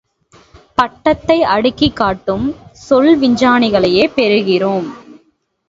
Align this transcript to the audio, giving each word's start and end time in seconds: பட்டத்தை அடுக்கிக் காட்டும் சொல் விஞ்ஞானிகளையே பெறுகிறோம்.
பட்டத்தை 0.75 1.43
அடுக்கிக் 1.43 1.95
காட்டும் 1.95 2.47
சொல் 2.71 3.19
விஞ்ஞானிகளையே 3.19 4.05
பெறுகிறோம். 4.15 4.89